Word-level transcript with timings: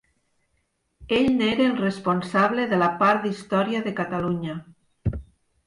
Ell 1.17 1.29
n'era 1.41 1.67
el 1.73 1.75
responsable 1.83 2.67
de 2.73 2.81
la 2.85 2.89
part 3.03 3.23
d'història 3.29 3.85
de 3.91 3.97
Catalunya. 4.03 4.59